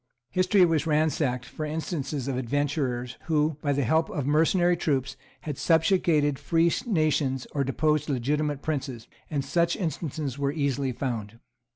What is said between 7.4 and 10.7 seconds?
or deposed legitimate princes; and such instances were